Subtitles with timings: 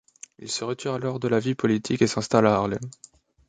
[0.39, 2.79] Il se retire alors de la vie politique et s'installe à Haarlem.